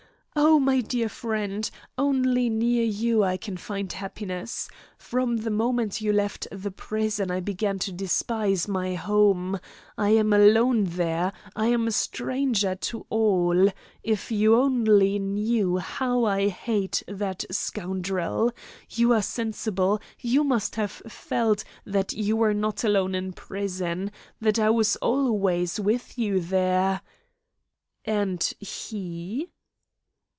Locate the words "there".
10.85-11.33, 26.39-27.01